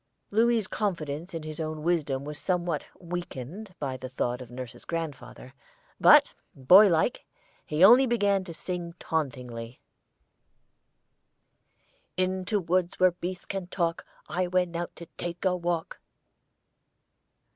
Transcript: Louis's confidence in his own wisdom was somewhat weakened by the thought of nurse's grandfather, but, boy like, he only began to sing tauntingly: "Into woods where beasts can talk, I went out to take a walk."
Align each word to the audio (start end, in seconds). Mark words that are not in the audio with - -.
Louis's 0.31 0.65
confidence 0.65 1.35
in 1.35 1.43
his 1.43 1.59
own 1.59 1.83
wisdom 1.83 2.25
was 2.25 2.39
somewhat 2.39 2.87
weakened 2.99 3.75
by 3.77 3.95
the 3.97 4.09
thought 4.09 4.41
of 4.41 4.49
nurse's 4.49 4.83
grandfather, 4.83 5.53
but, 5.99 6.33
boy 6.55 6.87
like, 6.87 7.23
he 7.67 7.83
only 7.83 8.07
began 8.07 8.43
to 8.45 8.51
sing 8.55 8.95
tauntingly: 8.97 9.79
"Into 12.17 12.59
woods 12.59 12.99
where 12.99 13.11
beasts 13.11 13.45
can 13.45 13.67
talk, 13.67 14.03
I 14.27 14.47
went 14.47 14.75
out 14.75 14.95
to 14.95 15.05
take 15.19 15.45
a 15.45 15.55
walk." 15.55 16.01